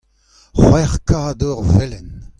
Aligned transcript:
c'hwec'h 0.59 0.97
kador 1.07 1.57
velen. 1.73 2.07